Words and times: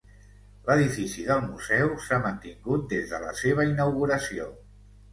L'edifici 0.69 1.25
del 1.27 1.43
museu 1.51 1.93
s'ha 2.07 2.21
mantingut 2.25 2.91
des 2.97 3.15
de 3.15 3.23
la 3.29 3.39
seva 3.45 3.71
inauguració. 3.75 4.53